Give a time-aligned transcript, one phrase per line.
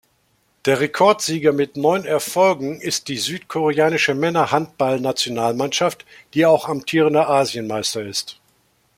[0.65, 8.39] Der Rekordsieger mit neun Erfolgen ist die Südkoreanische Männer-Handballnationalmannschaft, die auch amtierender Asienmeister ist.